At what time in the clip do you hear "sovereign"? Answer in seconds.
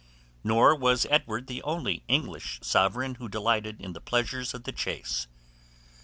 2.63-3.13